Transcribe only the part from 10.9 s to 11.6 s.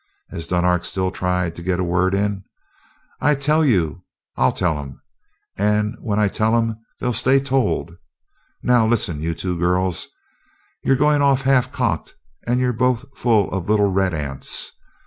going off